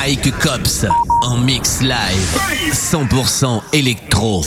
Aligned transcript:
Mike 0.00 0.32
Cops 0.40 0.84
en 1.22 1.36
mix 1.38 1.80
live. 1.80 2.38
100% 2.72 3.62
électro. 3.72 4.42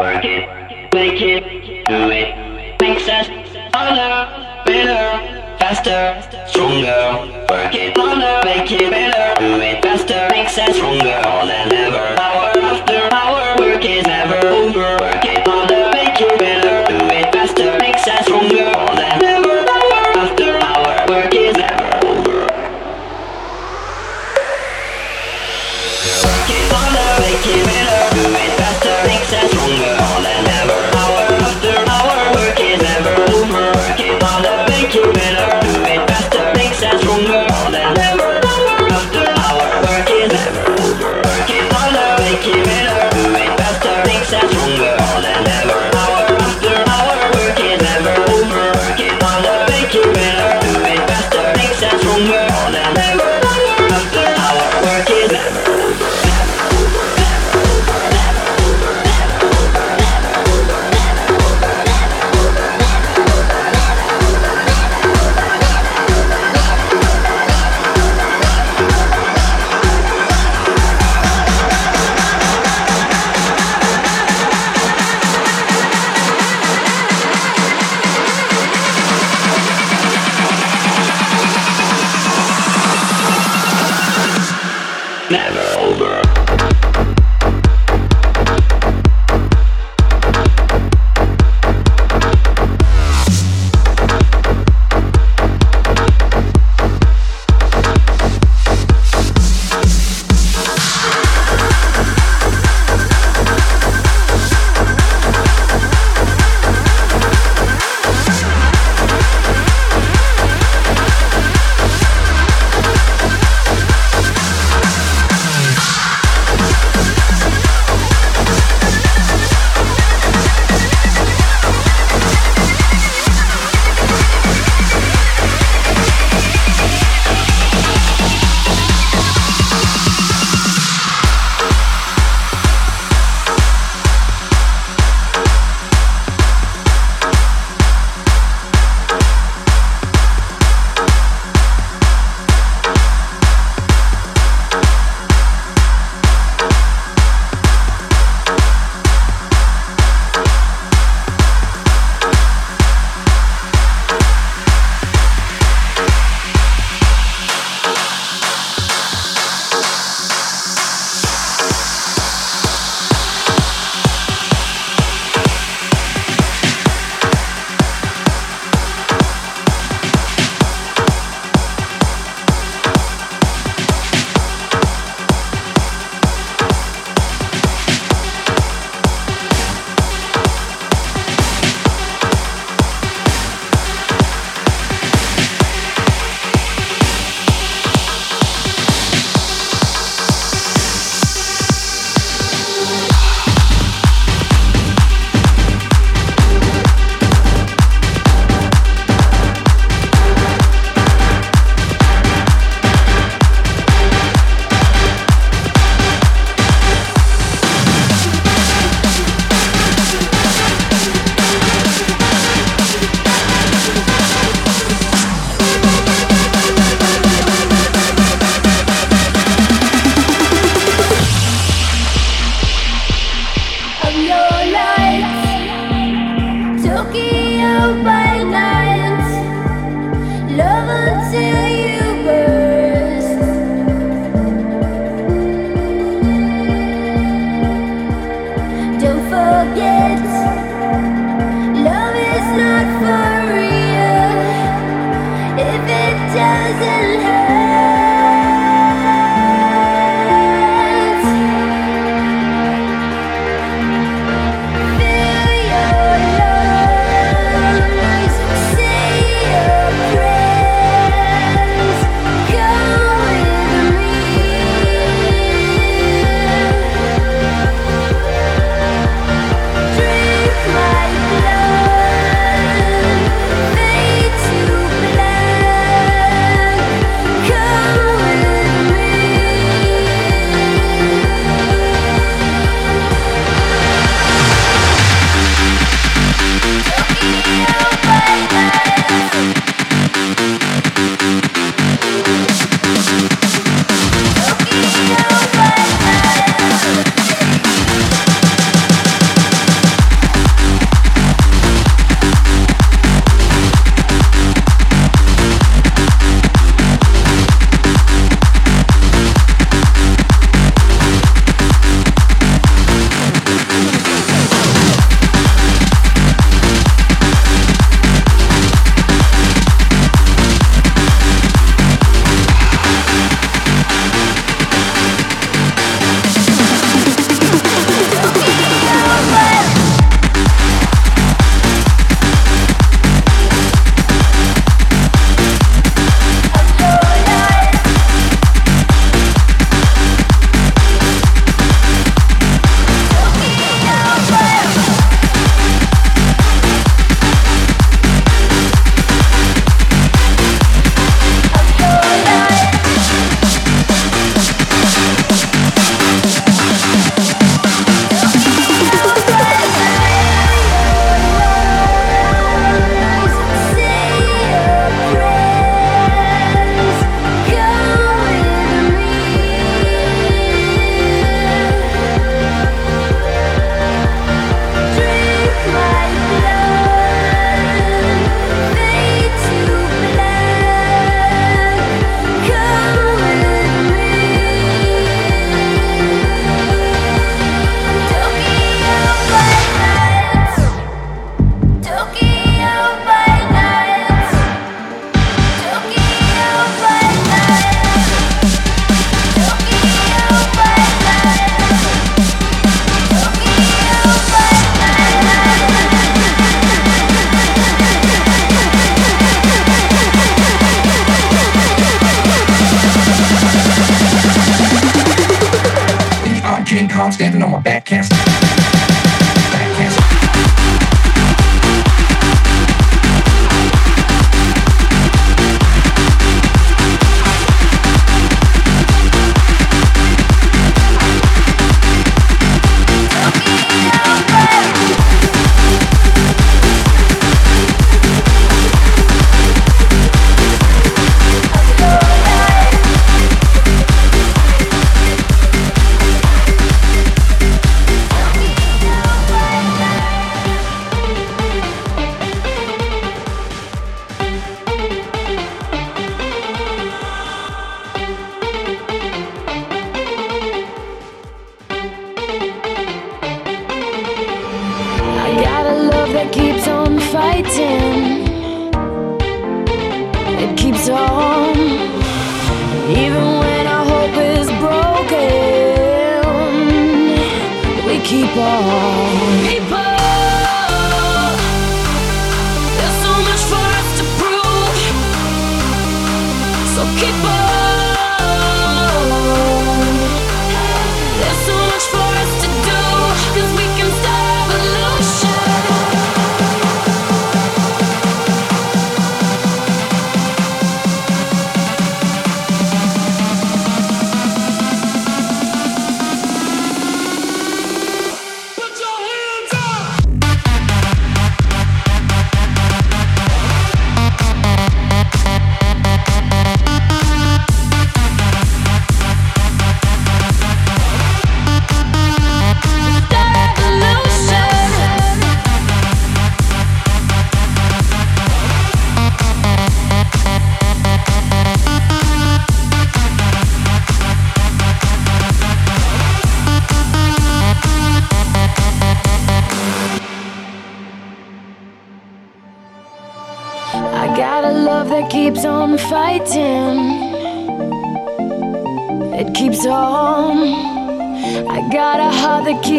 Work 0.00 0.24
it, 0.24 0.48
make 0.94 1.20
it, 1.20 1.44
do 1.86 2.10
it. 2.10 2.80
Makes 2.80 3.06
us 3.06 3.26
harder, 3.74 4.64
better, 4.64 5.58
faster, 5.58 6.48
stronger. 6.48 7.44
Work 7.50 7.74
it, 7.74 7.94
harder, 7.94 8.40
make 8.46 8.72
it 8.72 8.90
better, 8.90 9.38
do 9.38 9.60
it 9.60 9.82
faster. 9.82 10.26
Makes 10.30 10.56
us 10.56 10.76
stronger, 10.76 11.20
all 11.26 11.46
than 11.46 11.70
ever. 11.70 12.16
Power 12.16 12.50
after 12.64 13.10
power, 13.10 13.56
work 13.58 13.84
is 13.84 14.06
never 14.06 14.46
over. 14.48 15.09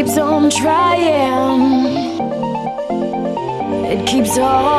Keeps 0.03 0.17
on 0.17 0.49
trying. 0.49 2.17
It 3.85 4.07
keeps 4.07 4.35
on. 4.39 4.70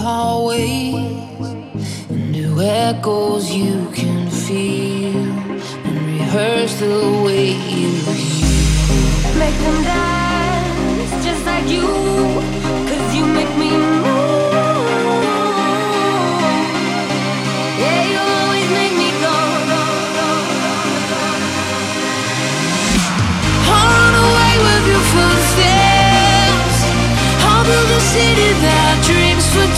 Hallways 0.00 0.94
and 2.08 2.32
new 2.32 2.58
echoes. 2.62 3.29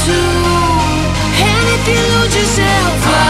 do. 0.04 0.12
And 0.12 1.64
if 1.75 1.88
you 1.88 2.00
lose 2.18 2.35
yourself. 2.35 3.22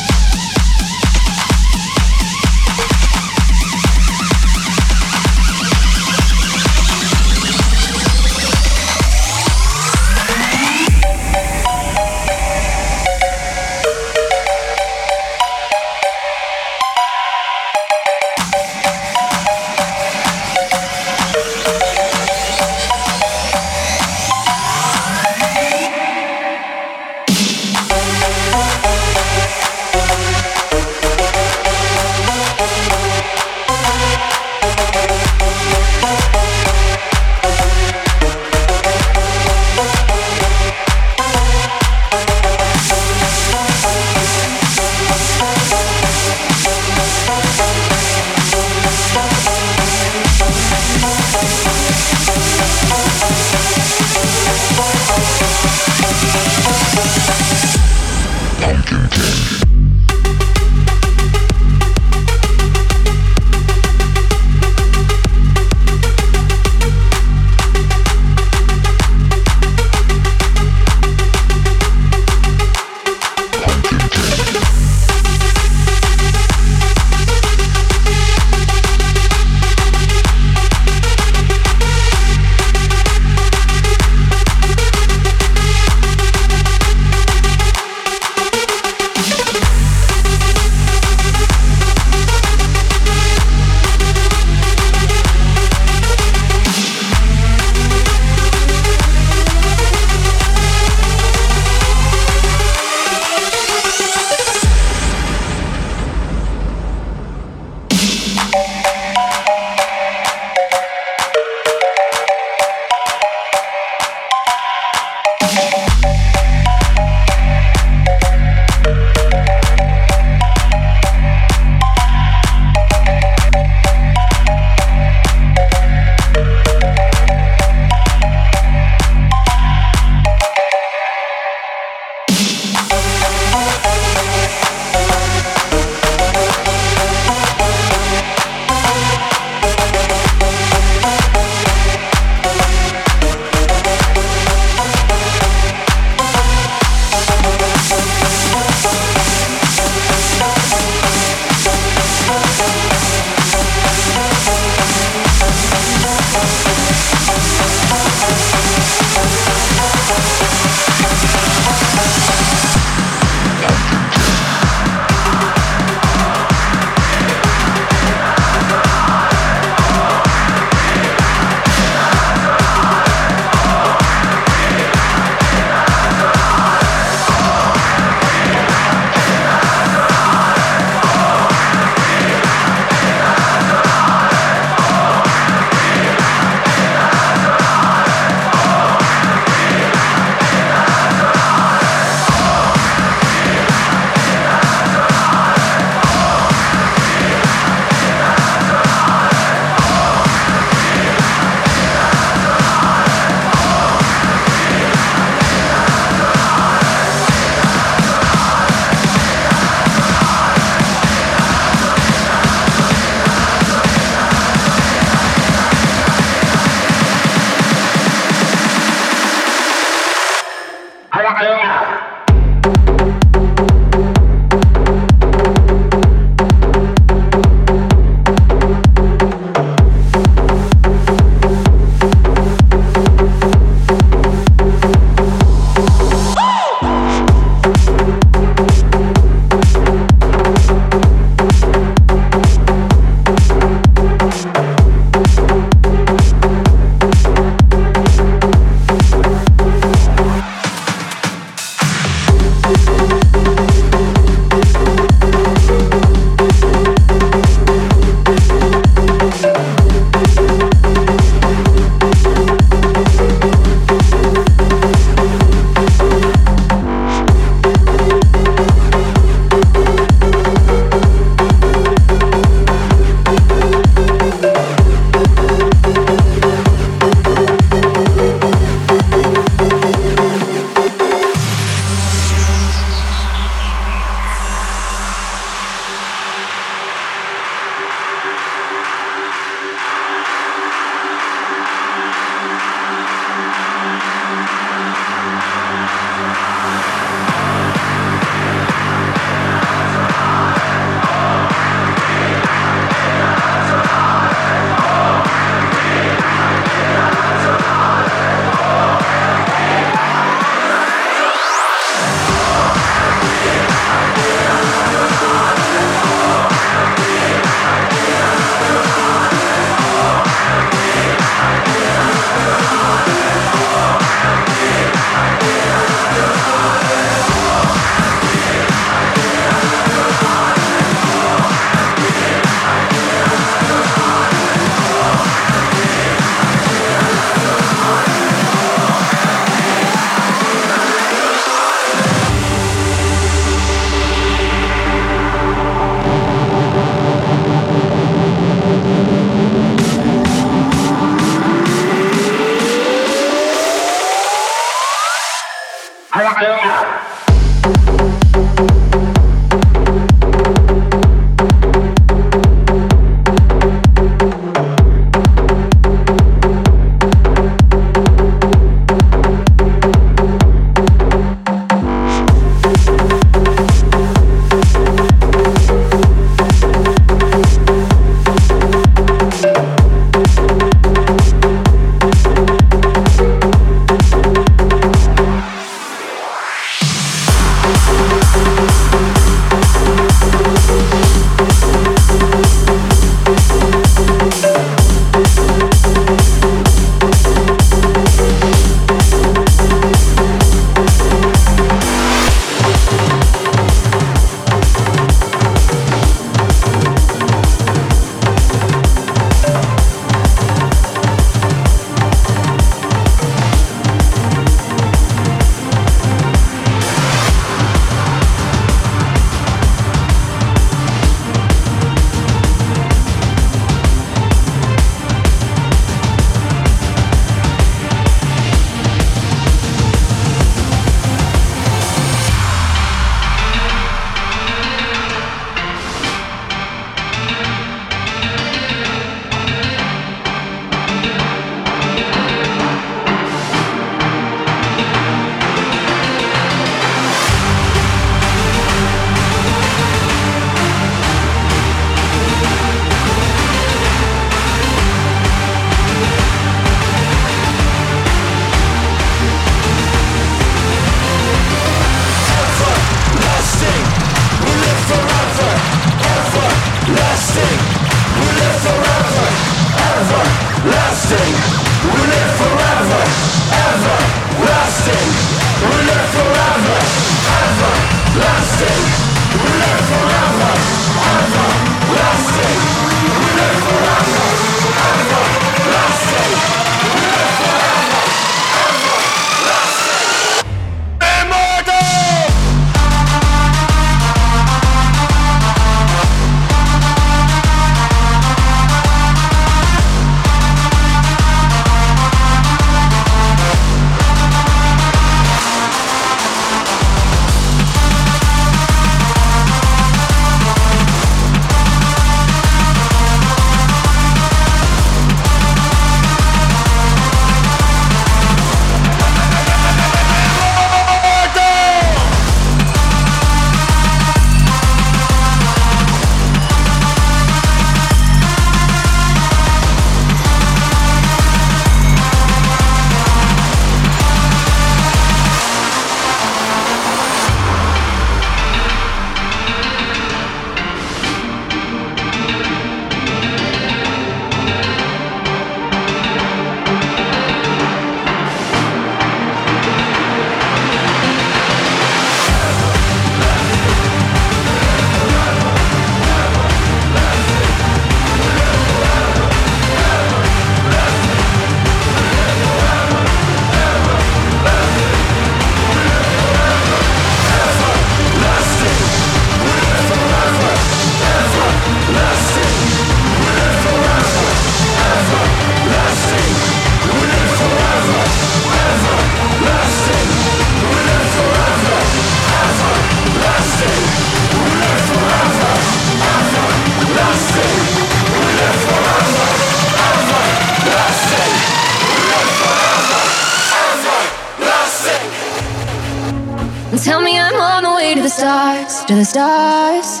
To 598.58 598.94
the 598.96 599.04
stars. 599.04 600.00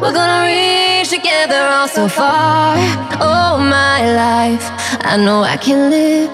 We're 0.00 0.12
gonna 0.12 0.46
reach 0.46 1.08
together 1.08 1.56
all 1.56 1.88
so 1.88 2.08
far. 2.08 2.76
Oh, 3.20 3.56
my 3.58 4.00
life, 4.12 4.66
I 5.00 5.16
know 5.16 5.42
I 5.42 5.56
can 5.56 5.90
live, 5.90 6.30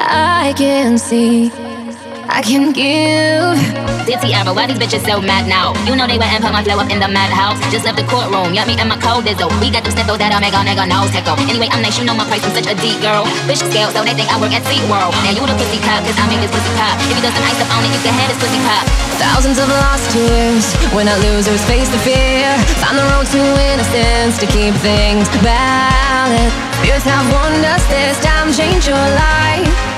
I 0.00 0.54
can 0.56 0.96
see, 0.98 1.50
I 2.36 2.44
can 2.44 2.68
give. 2.68 3.56
Ditty 4.04 4.36
era, 4.36 4.52
why 4.52 4.68
these 4.68 4.76
bitches 4.76 5.00
so 5.08 5.24
mad 5.24 5.48
now? 5.48 5.72
You 5.88 5.96
know 5.96 6.04
they 6.04 6.20
were 6.20 6.28
put 6.36 6.52
my 6.52 6.60
flow 6.60 6.76
up 6.76 6.92
in 6.92 7.00
the 7.00 7.08
madhouse. 7.08 7.56
Just 7.72 7.88
left 7.88 7.96
the 7.96 8.04
courtroom, 8.04 8.52
got 8.52 8.68
me 8.68 8.76
in 8.76 8.84
my 8.92 9.00
cold 9.00 9.24
dizzle. 9.24 9.48
We 9.56 9.72
got 9.72 9.88
them 9.88 9.96
sniffles 9.96 10.20
that'll 10.20 10.36
make 10.44 10.52
a 10.52 10.60
nigga 10.60 10.84
nose 10.84 11.08
tickle. 11.16 11.32
Anyway, 11.48 11.72
I'm 11.72 11.80
nice, 11.80 11.96
you 11.96 12.04
know 12.04 12.12
my 12.12 12.28
price, 12.28 12.44
I'm 12.44 12.52
such 12.52 12.68
a 12.68 12.76
deep 12.76 13.00
girl. 13.00 13.24
Bitch 13.48 13.64
scale, 13.64 13.88
so 13.88 14.04
they 14.04 14.12
think 14.12 14.28
I 14.28 14.36
work 14.36 14.52
at 14.52 14.60
SeaWorld. 14.68 15.16
Now 15.24 15.32
you 15.32 15.48
the 15.48 15.56
pussy 15.56 15.80
cop, 15.80 16.04
cause 16.04 16.12
I 16.20 16.28
make 16.28 16.44
this 16.44 16.52
pussy 16.52 16.72
pop. 16.76 17.00
If 17.08 17.16
you 17.16 17.24
does 17.24 17.32
some 17.32 17.40
ice 17.40 17.56
up 17.56 17.72
on 17.72 17.88
it, 17.88 17.96
you 17.96 18.00
can 18.04 18.12
have 18.12 18.28
this 18.28 18.36
pussy 18.36 18.60
pop. 18.68 18.84
Thousands 19.16 19.56
of 19.56 19.72
lost 19.72 20.12
years 20.12 20.76
when 20.92 21.08
our 21.08 21.16
losers 21.24 21.64
face 21.64 21.88
the 21.88 22.00
fear. 22.04 22.52
Find 22.84 23.00
the 23.00 23.06
road 23.16 23.24
to 23.32 23.40
innocence 23.72 24.36
to 24.44 24.46
keep 24.52 24.76
things 24.84 25.24
balanced. 25.40 26.52
Fears 26.84 27.00
have 27.08 27.24
warned 27.32 27.64
us 27.64 27.80
this 27.88 28.20
time, 28.20 28.52
change 28.52 28.84
your 28.84 29.00
life. 29.00 29.95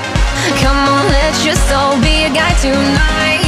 Come 0.57 0.77
on, 0.89 1.05
let 1.11 1.45
your 1.45 1.55
soul 1.55 1.99
be 2.01 2.25
a 2.25 2.29
guide 2.33 2.57
tonight. 2.57 3.38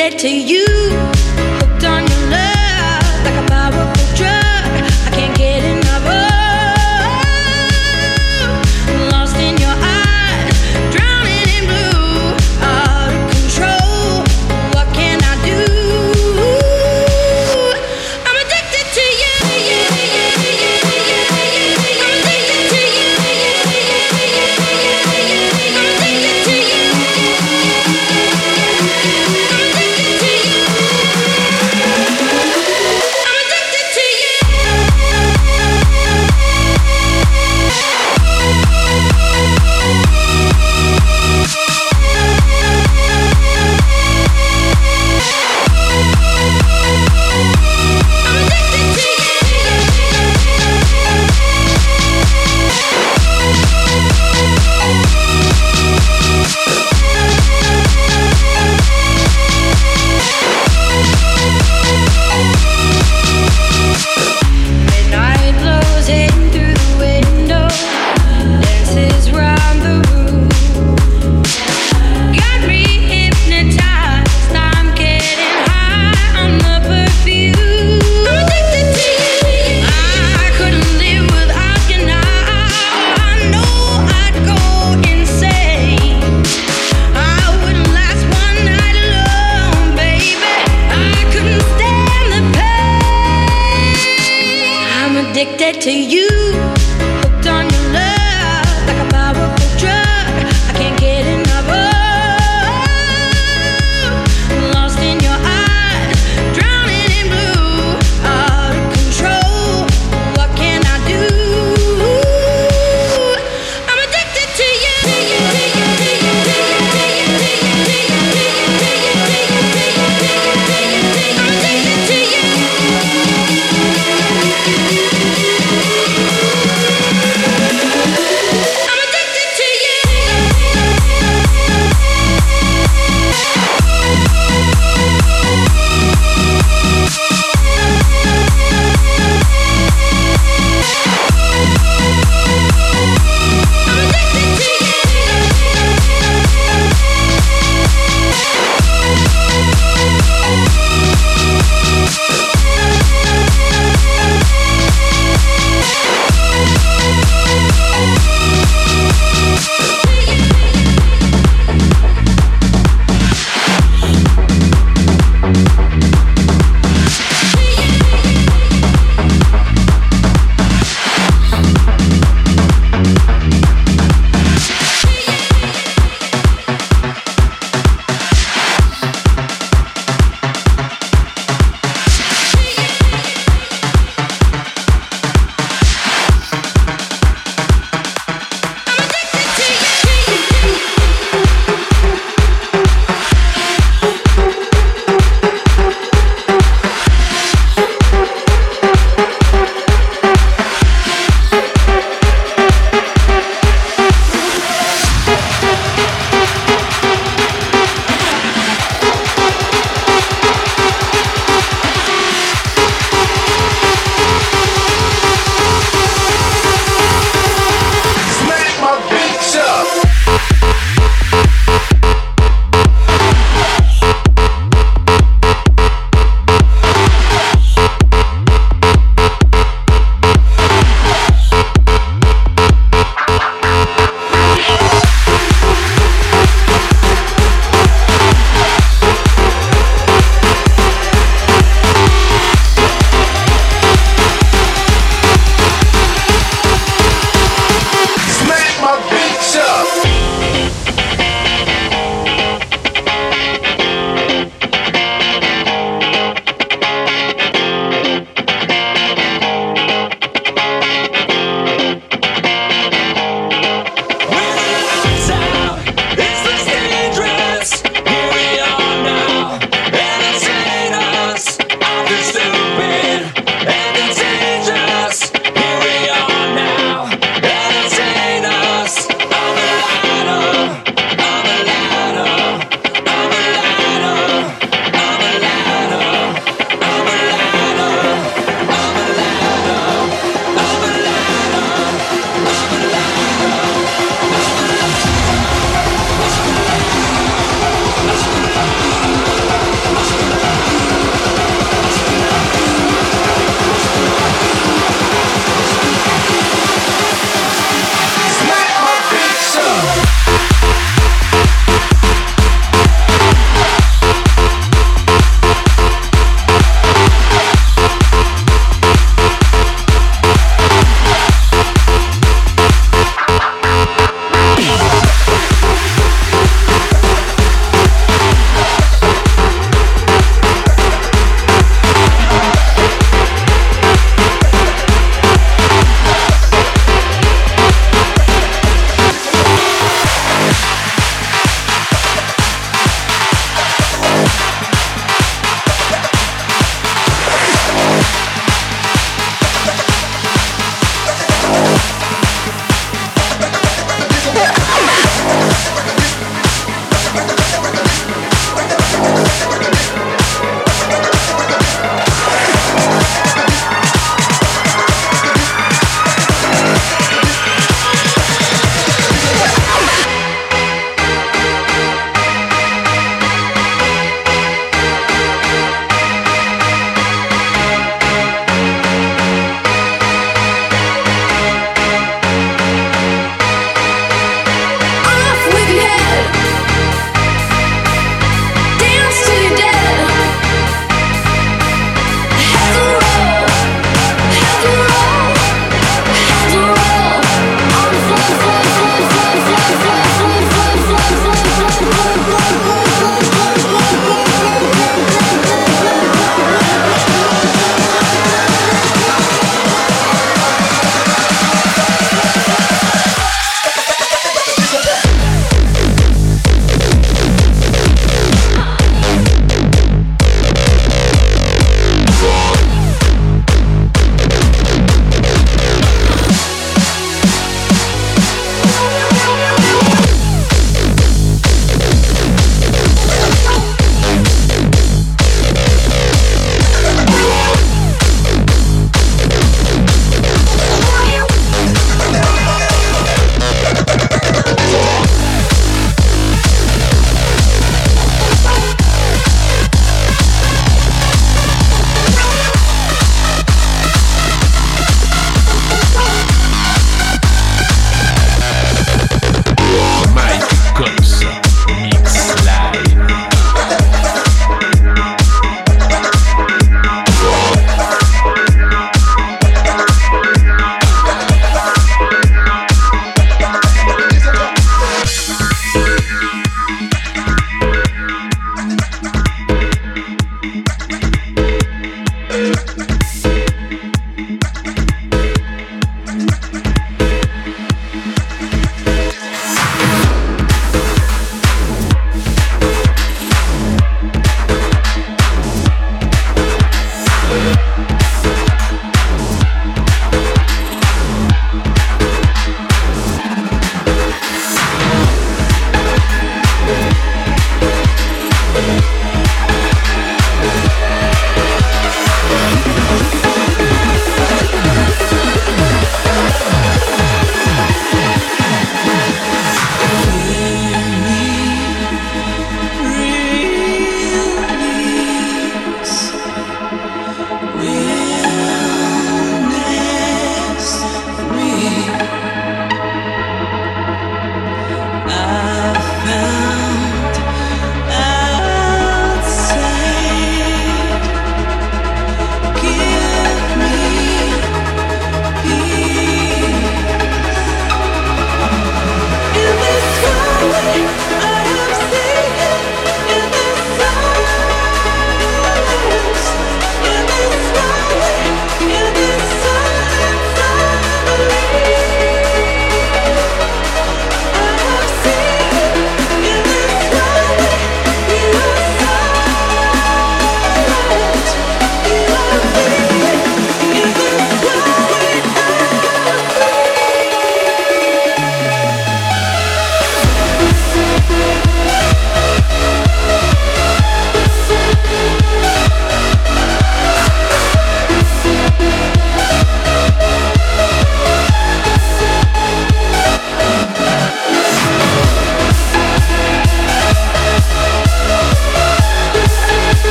Addicted 0.00 0.18
to 0.20 0.28
you. 0.30 0.99